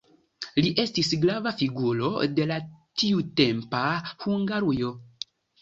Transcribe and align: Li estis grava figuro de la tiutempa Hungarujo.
Li 0.63 0.71
estis 0.83 1.11
grava 1.25 1.53
figuro 1.59 2.09
de 2.39 2.49
la 2.53 2.59
tiutempa 3.03 3.85
Hungarujo. 4.25 4.95